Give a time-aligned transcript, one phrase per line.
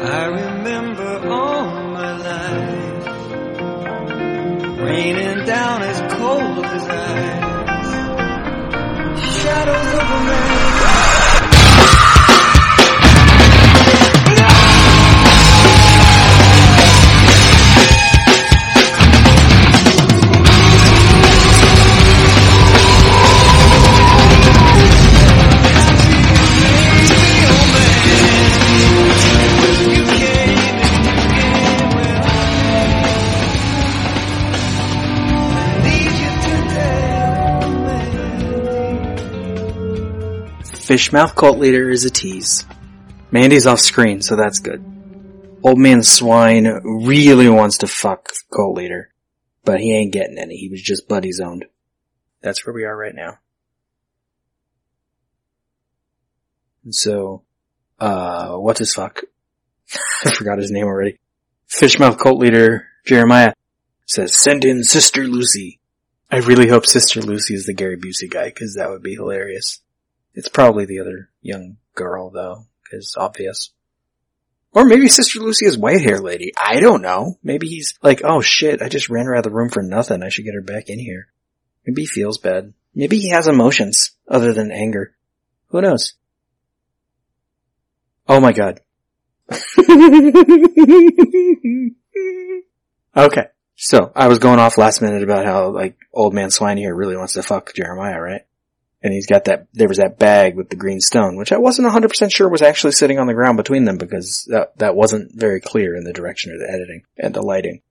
[0.00, 3.06] I remember all my life
[4.80, 7.37] raining down as cold as ice.
[40.88, 42.64] Fishmouth cult leader is a tease.
[43.30, 44.82] Mandy's off screen, so that's good.
[45.62, 49.12] Old man swine really wants to fuck cult leader,
[49.66, 50.56] but he ain't getting any.
[50.56, 51.66] He was just buddy zoned.
[52.40, 53.36] That's where we are right now.
[56.84, 57.42] And so,
[58.00, 59.24] uh, what's his fuck?
[60.24, 61.18] I forgot his name already.
[61.68, 63.52] Fishmouth cult leader Jeremiah
[64.06, 65.80] says, send in Sister Lucy.
[66.30, 69.82] I really hope Sister Lucy is the Gary Busey guy, cause that would be hilarious.
[70.34, 73.70] It's probably the other young girl though, cause obvious.
[74.72, 76.52] Or maybe Sister Lucy is white hair lady.
[76.60, 77.38] I don't know.
[77.42, 80.22] Maybe he's like, oh shit, I just ran her out of the room for nothing.
[80.22, 81.28] I should get her back in here.
[81.86, 82.74] Maybe he feels bad.
[82.94, 85.14] Maybe he has emotions other than anger.
[85.68, 86.14] Who knows?
[88.28, 88.80] Oh my god.
[93.16, 93.46] okay.
[93.80, 97.16] So, I was going off last minute about how, like, old man swine here really
[97.16, 98.42] wants to fuck Jeremiah, right?
[99.00, 101.88] And he's got that, there was that bag with the green stone, which I wasn't
[101.88, 105.60] 100% sure was actually sitting on the ground between them because that, that wasn't very
[105.60, 107.82] clear in the direction of the editing and the lighting.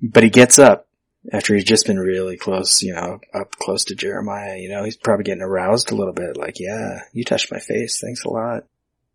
[0.00, 0.88] But he gets up
[1.30, 4.96] after he's just been really close, you know, up close to Jeremiah, you know, he's
[4.96, 8.64] probably getting aroused a little bit, like, yeah, you touched my face, thanks a lot.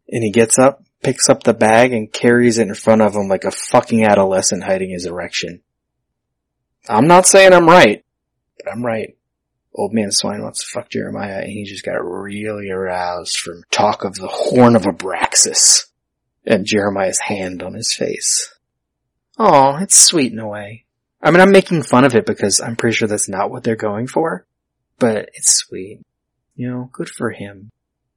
[0.08, 3.28] And he gets up, picks up the bag and carries it in front of him
[3.28, 5.62] like a fucking adolescent hiding his erection.
[6.88, 8.06] I'm not saying I'm right,
[8.58, 9.17] but I'm right.
[9.78, 14.04] Old man swine wants to fuck Jeremiah and he just got really aroused from talk
[14.04, 15.86] of the horn of Abraxas
[16.48, 18.52] and Jeremiah's hand on his face.
[19.38, 20.86] Oh, it's sweet in a way.
[21.22, 23.76] I mean, I'm making fun of it because I'm pretty sure that's not what they're
[23.76, 24.48] going for,
[24.98, 26.02] but it's sweet.
[26.56, 27.72] You know, good for him.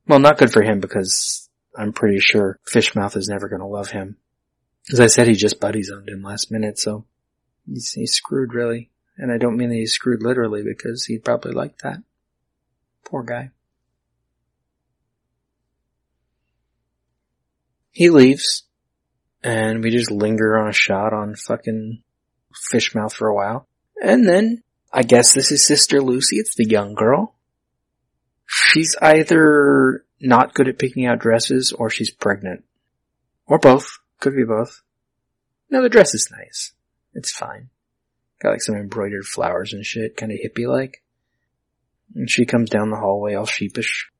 [0.09, 4.17] Well, not good for him because I'm pretty sure Fishmouth is never gonna love him.
[4.91, 7.05] As I said, he just buddy zoned him last minute, so
[7.67, 8.91] he's, he's screwed really.
[9.21, 11.99] And I don't mean that he's screwed literally because he'd probably like that.
[13.05, 13.51] Poor guy.
[17.91, 18.63] He leaves,
[19.43, 22.03] and we just linger on a shot on fucking
[22.73, 23.69] Fishmouth for a while.
[24.03, 27.35] And then, I guess this is Sister Lucy, it's the young girl.
[28.47, 32.65] She's either not good at picking out dresses or she's pregnant.
[33.47, 33.99] Or both.
[34.19, 34.81] Could be both.
[35.69, 36.73] No, the dress is nice.
[37.13, 37.69] It's fine.
[38.41, 41.03] Got like some embroidered flowers and shit, kinda hippie like.
[42.15, 44.11] And she comes down the hallway all sheepish.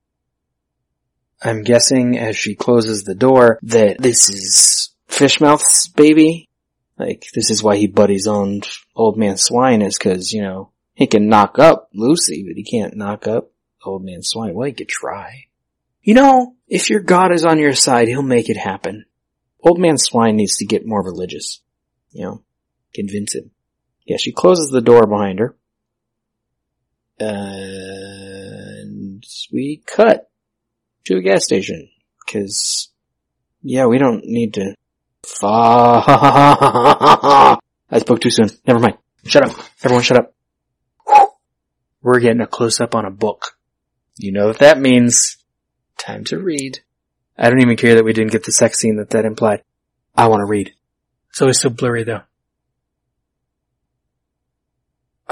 [1.43, 6.49] I'm guessing as she closes the door that this is Fishmouth's baby.
[6.99, 8.61] Like, this is why he buddies on
[8.95, 12.95] Old Man Swine is cause, you know, he can knock up Lucy, but he can't
[12.95, 13.51] knock up
[13.83, 14.53] Old Man Swine.
[14.53, 15.47] Well, he could try.
[16.03, 19.07] You know, if your God is on your side, he'll make it happen.
[19.63, 21.61] Old Man Swine needs to get more religious.
[22.13, 22.45] You know,
[22.93, 23.51] convince him.
[24.11, 25.55] Yeah, she closes the door behind her.
[27.21, 30.29] And we cut
[31.05, 31.89] to a gas station.
[32.27, 32.89] Cause,
[33.63, 34.75] yeah, we don't need to.
[35.45, 37.57] I
[37.99, 38.51] spoke too soon.
[38.67, 38.99] Never mind.
[39.27, 39.57] Shut up.
[39.85, 40.35] Everyone shut up.
[42.03, 43.57] We're getting a close up on a book.
[44.17, 45.37] You know what that means.
[45.99, 46.81] Time to read.
[47.39, 49.63] I don't even care that we didn't get the sex scene that that implied.
[50.17, 50.73] I want to read.
[51.29, 52.23] It's always so blurry though.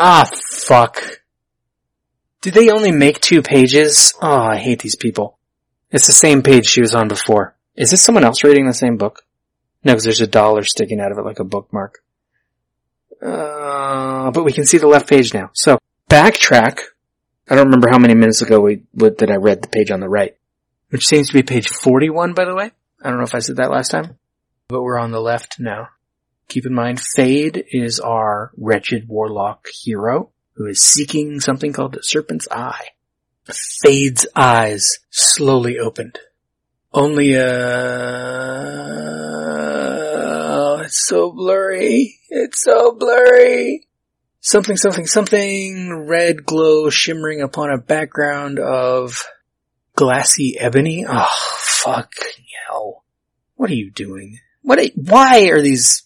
[0.00, 1.02] Ah, fuck.
[2.40, 4.14] Did they only make two pages?
[4.22, 5.38] Oh, I hate these people.
[5.90, 7.56] It's the same page she was on before.
[7.74, 9.24] Is this someone else reading the same book?
[9.82, 12.00] No, because there's a dollar sticking out of it like a bookmark.
[13.20, 15.50] Uh, but we can see the left page now.
[15.52, 15.78] So,
[16.08, 16.78] backtrack.
[17.50, 20.08] I don't remember how many minutes ago we, that I read the page on the
[20.08, 20.36] right.
[20.90, 22.70] Which seems to be page 41, by the way.
[23.02, 24.16] I don't know if I said that last time.
[24.68, 25.88] But we're on the left now.
[26.48, 32.02] Keep in mind, Fade is our wretched warlock hero who is seeking something called the
[32.02, 32.88] Serpent's Eye.
[33.44, 36.18] Fade's eyes slowly opened.
[36.92, 37.46] Only a...
[40.50, 42.18] Oh, it's so blurry.
[42.30, 43.86] It's so blurry.
[44.40, 45.92] Something, something, something.
[46.06, 49.24] Red glow shimmering upon a background of
[49.94, 51.04] glassy ebony.
[51.06, 52.14] Ah, oh, fuck
[52.66, 53.04] hell.
[53.56, 54.38] What are you doing?
[54.62, 54.78] What?
[54.78, 56.04] Are, why are these?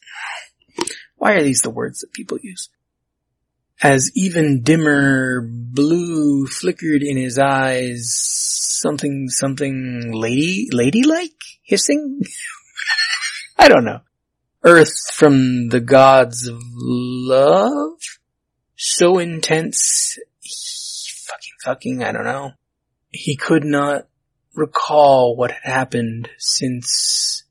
[1.23, 2.69] Why are these the words that people use?
[3.81, 11.31] As even dimmer blue flickered in his eyes, something, something lady, ladylike
[11.63, 12.23] hissing?
[13.57, 14.01] I don't know.
[14.65, 18.01] Earth from the gods of love?
[18.75, 20.19] So intense,
[21.29, 22.51] fucking, fucking, I don't know.
[23.11, 24.09] He could not
[24.57, 27.45] recall what had happened since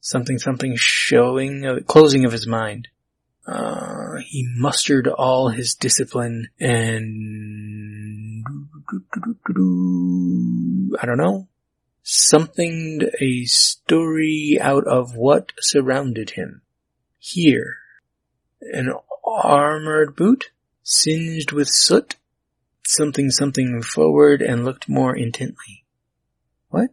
[0.00, 2.86] something, something showing, closing of his mind.
[3.46, 8.44] Uh, he mustered all his discipline and
[11.00, 11.48] I don't know,
[12.02, 16.62] something a story out of what surrounded him.
[17.18, 17.78] Here,
[18.60, 18.92] an
[19.24, 20.50] armored boot,
[20.82, 22.16] singed with soot,
[22.84, 25.84] something something forward and looked more intently.
[26.68, 26.90] What?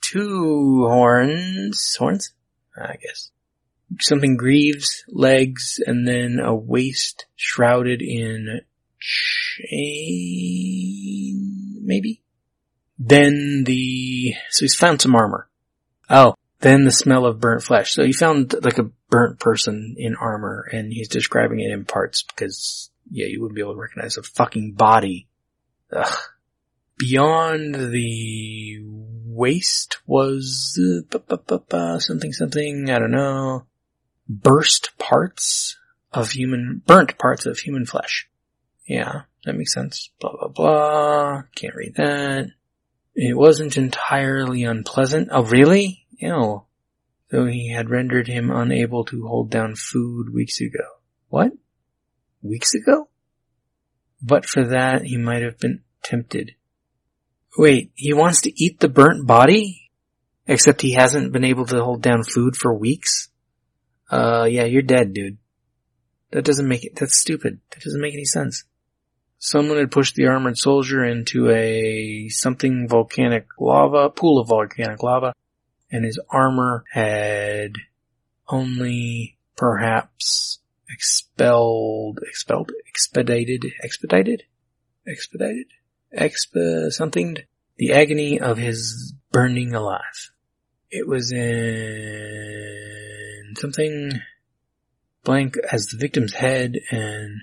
[0.00, 2.32] Two horns, horns?
[2.76, 3.30] I guess.
[4.00, 8.60] Something greaves, legs, and then a waist shrouded in
[9.00, 9.70] chain,
[11.82, 12.22] maybe?
[12.98, 15.48] Then the, so he's found some armor.
[16.10, 17.94] Oh, then the smell of burnt flesh.
[17.94, 22.22] So he found like a burnt person in armor and he's describing it in parts
[22.22, 25.28] because, yeah, you wouldn't be able to recognize a fucking body.
[25.92, 26.18] Ugh.
[26.98, 30.76] Beyond the waist was
[31.70, 33.66] uh, something something, I don't know,
[34.28, 35.76] burst parts
[36.12, 38.28] of human, burnt parts of human flesh.
[38.86, 40.10] Yeah, that makes sense.
[40.20, 41.42] Blah blah blah.
[41.54, 42.50] Can't read that.
[43.14, 45.28] It wasn't entirely unpleasant.
[45.32, 46.06] Oh really?
[46.18, 46.64] Ew.
[47.30, 50.84] Though he had rendered him unable to hold down food weeks ago.
[51.28, 51.52] What?
[52.42, 53.08] Weeks ago?
[54.22, 56.54] But for that, he might have been tempted.
[57.56, 59.90] Wait, he wants to eat the burnt body?
[60.46, 63.27] Except he hasn't been able to hold down food for weeks?
[64.10, 65.38] Uh, yeah, you're dead, dude.
[66.30, 67.60] That doesn't make it, that's stupid.
[67.70, 68.64] That doesn't make any sense.
[69.38, 75.32] Someone had pushed the armored soldier into a something volcanic lava, pool of volcanic lava,
[75.90, 77.74] and his armor had
[78.48, 80.58] only perhaps
[80.90, 84.42] expelled, expelled, expedited, expedited,
[85.06, 85.66] expedited,
[86.16, 87.36] exp something,
[87.76, 90.32] the agony of his burning alive.
[90.90, 92.97] It was in
[93.58, 94.20] something
[95.24, 97.42] blank as the victim's head and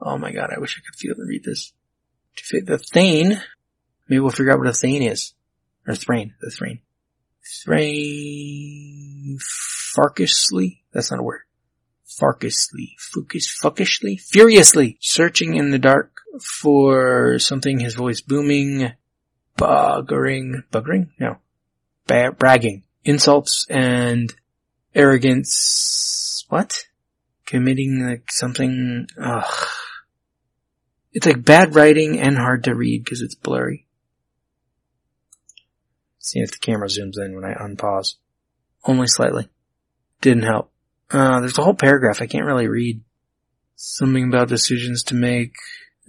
[0.00, 1.72] Oh my god, I wish I could feel and read this.
[2.52, 3.40] The Thane,
[4.08, 5.32] maybe we'll figure out what a Thane is.
[5.86, 6.80] Or Thrain, the Thrain.
[7.64, 9.38] Thrain,
[9.96, 11.42] farkishly, that's not a word.
[12.06, 18.92] Farkishly, focus, fuckishly, furiously, searching in the dark for something, his voice booming,
[19.56, 21.08] buggering, buggering?
[21.18, 21.38] No.
[22.06, 22.82] Ba- bragging.
[23.04, 24.34] Insults and
[24.96, 26.44] arrogance.
[26.48, 26.86] What?
[27.44, 29.68] Committing like something, ugh.
[31.12, 33.86] It's like bad writing and hard to read because it's blurry.
[36.18, 38.16] See if the camera zooms in when I unpause.
[38.84, 39.48] Only slightly.
[40.20, 40.72] Didn't help.
[41.10, 43.00] Uh, there's a whole paragraph I can't really read.
[43.76, 45.54] Something about decisions to make.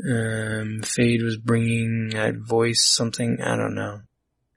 [0.03, 3.39] Um, Fade was bringing that voice something.
[3.41, 4.01] I don't know.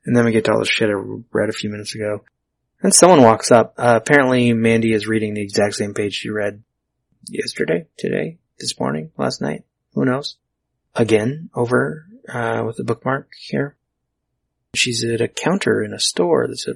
[0.04, 2.24] And then we get to all the shit I read a few minutes ago.
[2.82, 3.74] And someone walks up.
[3.76, 6.62] Uh, apparently Mandy is reading the exact same page she read
[7.28, 9.64] yesterday, today, this morning, last night.
[9.94, 10.36] Who knows?
[10.94, 13.76] Again, over uh, with the bookmark here.
[14.74, 16.46] She's at a counter in a store.
[16.48, 16.74] That's a,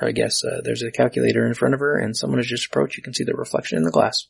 [0.00, 2.96] I guess uh, there's a calculator in front of her, and someone has just approached.
[2.96, 4.26] You can see the reflection in the glass.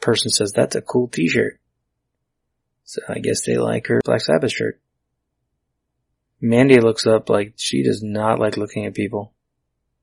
[0.00, 1.58] Person says that's a cool T-shirt.
[2.84, 4.80] So I guess they like her Black Sabbath shirt.
[6.40, 9.32] Mandy looks up like she does not like looking at people.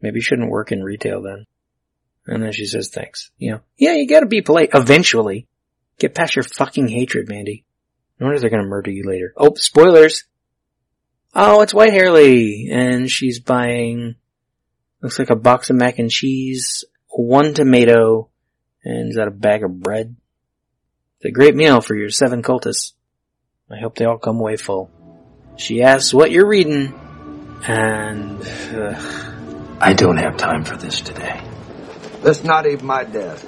[0.04, 1.46] Maybe you shouldn't work in retail then.
[2.28, 3.32] And then she says thanks.
[3.38, 5.48] You know, yeah, you gotta be polite eventually.
[5.98, 7.64] Get past your fucking hatred, Mandy.
[8.20, 9.34] No wonder they're gonna murder you later.
[9.38, 10.26] Oh, spoilers!
[11.34, 14.16] Oh, it's White Hairly, and she's buying,
[15.02, 18.30] looks like a box of mac and cheese, one tomato,
[18.84, 20.16] and is that a bag of bread?
[21.18, 22.92] It's a great meal for your seven cultists.
[23.72, 24.92] I hope they all come away full.
[25.56, 26.94] She asks what you're reading,
[27.66, 28.42] and,
[28.76, 29.33] uh,
[29.80, 31.42] I don't have time for this today.
[32.22, 33.46] That's not even my desk.